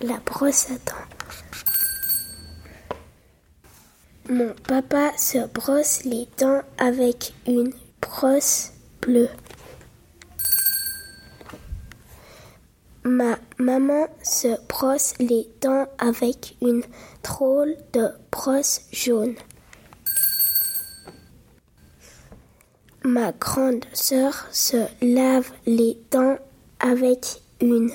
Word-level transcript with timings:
la 0.00 0.18
brosse 0.18 0.70
à 0.70 0.74
dents. 0.74 1.06
Mon 4.28 4.54
papa 4.66 5.12
se 5.16 5.46
brosse 5.46 6.04
les 6.04 6.28
dents 6.38 6.62
avec 6.78 7.32
une 7.46 7.72
brosse 8.00 8.72
bleue. 9.00 9.30
Ma 13.04 13.38
maman 13.58 14.08
se 14.22 14.60
brosse 14.68 15.14
les 15.20 15.48
dents 15.60 15.86
avec 15.98 16.56
une 16.60 16.82
drôle 17.22 17.76
de 17.92 18.08
brosse 18.32 18.80
jaune. 18.90 19.36
Ma 23.04 23.30
grande 23.30 23.84
sœur 23.92 24.48
se 24.50 24.88
lave 25.00 25.52
les 25.66 25.96
dents 26.10 26.36
avec 26.80 27.40
une 27.60 27.92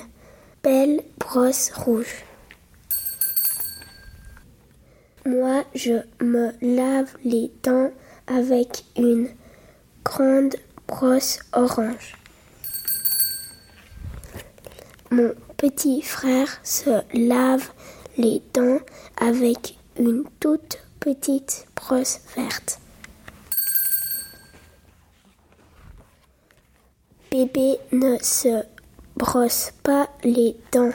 belle 0.62 1.02
brosse 1.18 1.72
rouge. 1.72 2.24
Moi, 5.26 5.64
je 5.74 6.02
me 6.20 6.52
lave 6.60 7.16
les 7.24 7.50
dents 7.62 7.90
avec 8.26 8.84
une 8.96 9.28
grande 10.04 10.56
brosse 10.86 11.40
orange. 11.52 12.16
Mon 15.10 15.34
petit 15.56 16.02
frère 16.02 16.60
se 16.62 17.02
lave 17.12 17.70
les 18.16 18.42
dents 18.54 18.78
avec 19.16 19.76
une 19.98 20.24
toute 20.40 20.78
petite 21.00 21.66
brosse 21.76 22.20
verte. 22.36 22.78
Bébé 27.30 27.78
ne 27.92 28.16
se 28.18 28.62
brosse 29.22 29.72
pas 29.84 30.08
les 30.24 30.56
dents. 30.72 30.90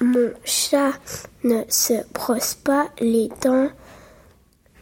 Mon 0.00 0.30
chat 0.44 1.28
ne 1.42 1.64
se 1.68 2.04
brosse 2.12 2.54
pas 2.54 2.86
les 3.00 3.28
dents. 3.42 3.68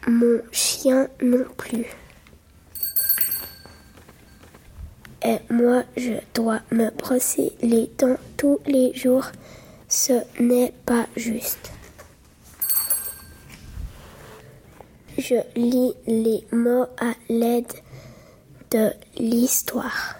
Mon 0.07 0.41
chien 0.51 1.07
non 1.23 1.45
plus. 1.57 1.87
Et 5.23 5.39
moi, 5.49 5.81
je 5.97 6.13
dois 6.35 6.59
me 6.69 6.91
brosser 6.91 7.53
les 7.63 7.89
dents 7.97 8.17
tous 8.37 8.59
les 8.67 8.93
jours. 8.93 9.25
Ce 9.89 10.21
n'est 10.39 10.73
pas 10.85 11.07
juste. 11.15 11.71
Je 15.17 15.37
lis 15.55 15.95
les 16.05 16.45
mots 16.51 16.85
à 16.99 17.15
l'aide 17.27 17.73
l'histoire. 19.17 20.15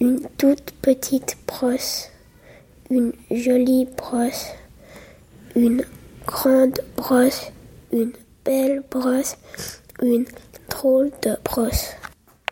Une 0.00 0.20
toute 0.38 0.72
petite 0.82 1.36
brosse, 1.46 2.10
une 2.90 3.12
jolie 3.30 3.86
brosse, 3.96 4.48
une 5.56 5.84
grande 6.26 6.80
brosse, 6.96 7.50
une 7.92 8.12
belle 8.44 8.82
brosse, 8.90 9.36
une 10.02 10.26
drôle 10.68 11.10
de 11.22 11.36
brosse. 11.44 11.90